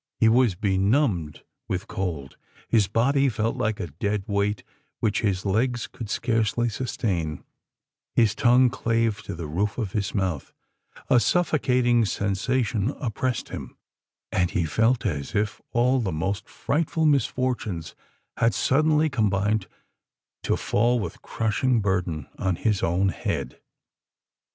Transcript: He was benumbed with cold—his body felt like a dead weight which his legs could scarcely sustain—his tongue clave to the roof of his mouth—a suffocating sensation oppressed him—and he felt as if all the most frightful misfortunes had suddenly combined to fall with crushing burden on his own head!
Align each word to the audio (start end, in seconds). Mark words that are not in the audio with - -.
He 0.19 0.29
was 0.29 0.55
benumbed 0.55 1.43
with 1.67 1.85
cold—his 1.87 2.87
body 2.87 3.29
felt 3.29 3.55
like 3.55 3.79
a 3.79 3.85
dead 3.85 4.23
weight 4.25 4.63
which 4.99 5.21
his 5.21 5.45
legs 5.45 5.85
could 5.85 6.09
scarcely 6.09 6.69
sustain—his 6.69 8.33
tongue 8.33 8.71
clave 8.71 9.21
to 9.21 9.35
the 9.35 9.45
roof 9.45 9.77
of 9.77 9.91
his 9.91 10.15
mouth—a 10.15 11.19
suffocating 11.19 12.05
sensation 12.05 12.95
oppressed 12.99 13.49
him—and 13.49 14.49
he 14.49 14.65
felt 14.65 15.05
as 15.05 15.35
if 15.35 15.61
all 15.71 15.99
the 15.99 16.11
most 16.11 16.49
frightful 16.49 17.05
misfortunes 17.05 17.93
had 18.37 18.55
suddenly 18.55 19.07
combined 19.07 19.67
to 20.41 20.57
fall 20.57 20.99
with 20.99 21.21
crushing 21.21 21.79
burden 21.79 22.25
on 22.39 22.55
his 22.55 22.81
own 22.81 23.09
head! 23.09 23.59